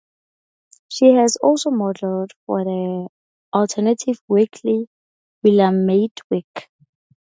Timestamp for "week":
6.31-6.71